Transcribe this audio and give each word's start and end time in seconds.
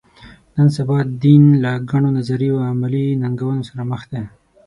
نن 0.55 0.67
سبا 0.77 0.97
دین 1.23 1.43
له 1.63 1.71
ګڼو 1.89 2.09
نظري 2.17 2.47
او 2.53 2.59
عملي 2.71 3.05
ننګونو 3.21 3.63
سره 3.69 3.81
مخ 3.91 4.01
دی. 4.11 4.21